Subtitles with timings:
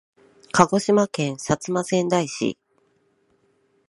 [0.53, 2.57] 鹿児島県薩摩川内市